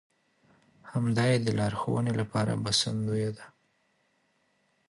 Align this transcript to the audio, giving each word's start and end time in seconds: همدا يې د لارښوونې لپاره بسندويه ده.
همدا 0.91 1.23
يې 1.31 1.37
د 1.41 1.47
لارښوونې 1.59 2.13
لپاره 2.19 2.53
بسندويه 2.63 3.29
ده. 3.37 3.45